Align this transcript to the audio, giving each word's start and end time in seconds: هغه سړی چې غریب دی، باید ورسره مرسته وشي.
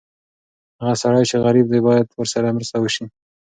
هغه 0.79 0.95
سړی 1.03 1.23
چې 1.29 1.35
غریب 1.45 1.65
دی، 1.69 1.79
باید 1.87 2.07
ورسره 2.19 2.55
مرسته 2.57 2.77
وشي. 2.79 3.05